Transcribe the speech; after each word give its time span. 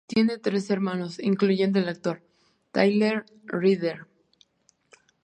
Tiene 0.07 0.39
tres 0.39 0.71
hermanos, 0.71 1.19
incluyendo 1.19 1.77
el 1.77 1.87
actor 1.87 2.23
Tyler 2.71 3.23
Ritter. 3.45 4.07